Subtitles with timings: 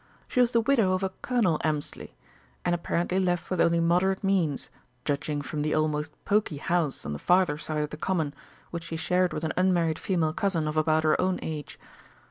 [0.27, 2.15] She was the widow of a Colonel Elmslie,
[2.65, 4.71] and apparently left with only moderate means,
[5.05, 8.33] judging from the almost poky house on the farther side of the Common,
[8.71, 11.77] which she shared with an unmarried female cousin of about her own age.